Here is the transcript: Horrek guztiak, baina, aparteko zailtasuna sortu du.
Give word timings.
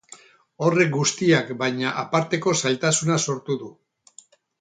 Horrek 0.67 0.87
guztiak, 0.95 1.51
baina, 1.59 1.91
aparteko 2.05 2.55
zailtasuna 2.65 3.19
sortu 3.27 3.59
du. 3.65 3.71